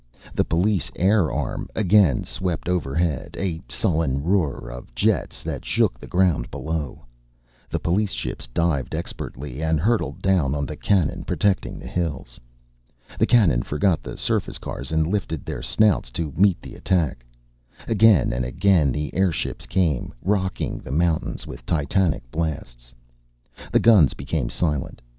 The 0.33 0.43
police 0.43 0.89
air 0.95 1.31
arm 1.31 1.69
again 1.75 2.23
swept 2.23 2.67
overhead, 2.67 3.35
a 3.39 3.61
sullen 3.69 4.23
roar 4.23 4.71
of 4.71 4.95
jets 4.95 5.43
that 5.43 5.63
shook 5.63 5.99
the 5.99 6.07
ground 6.07 6.49
below. 6.49 7.05
The 7.69 7.77
police 7.77 8.09
ships 8.11 8.47
divided 8.47 8.95
expertly 8.95 9.61
and 9.61 9.79
hurtled 9.79 10.19
down 10.23 10.55
on 10.55 10.65
the 10.65 10.75
cannon 10.75 11.23
protecting 11.23 11.77
the 11.77 11.85
hills. 11.85 12.39
The 13.19 13.27
cannon 13.27 13.61
forgot 13.61 14.01
the 14.01 14.17
surface 14.17 14.57
cars 14.57 14.91
and 14.91 15.05
lifted 15.05 15.45
their 15.45 15.61
snouts 15.61 16.09
to 16.13 16.33
meet 16.35 16.59
the 16.63 16.73
attack. 16.73 17.23
Again 17.87 18.33
and 18.33 18.43
again 18.43 18.91
the 18.91 19.13
airships 19.13 19.67
came, 19.67 20.15
rocking 20.23 20.79
the 20.79 20.91
mountains 20.91 21.45
with 21.45 21.63
titanic 21.63 22.23
blasts. 22.31 22.91
The 23.71 23.79
guns 23.79 24.15
became 24.15 24.49
silent. 24.49 24.99